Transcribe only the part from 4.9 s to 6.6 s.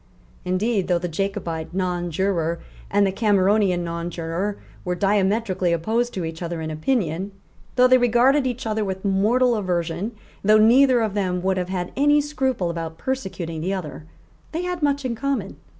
diametrically opposed to each other